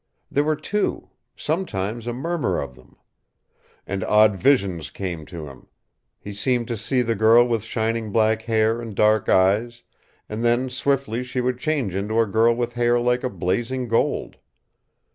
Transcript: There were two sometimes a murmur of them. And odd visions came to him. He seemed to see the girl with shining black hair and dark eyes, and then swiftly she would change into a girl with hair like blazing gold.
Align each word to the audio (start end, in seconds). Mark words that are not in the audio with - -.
There 0.31 0.43
were 0.43 0.55
two 0.55 1.11
sometimes 1.35 2.07
a 2.07 2.11
murmur 2.11 2.59
of 2.59 2.73
them. 2.75 2.97
And 3.85 4.03
odd 4.03 4.35
visions 4.35 4.89
came 4.89 5.27
to 5.27 5.45
him. 5.47 5.67
He 6.19 6.33
seemed 6.33 6.67
to 6.69 6.75
see 6.77 7.03
the 7.03 7.13
girl 7.13 7.47
with 7.47 7.61
shining 7.63 8.11
black 8.11 8.41
hair 8.41 8.81
and 8.81 8.95
dark 8.95 9.29
eyes, 9.29 9.83
and 10.27 10.43
then 10.43 10.71
swiftly 10.71 11.21
she 11.21 11.39
would 11.39 11.59
change 11.59 11.93
into 11.95 12.19
a 12.19 12.25
girl 12.25 12.55
with 12.55 12.73
hair 12.73 12.99
like 12.99 13.21
blazing 13.33 13.87
gold. 13.87 14.37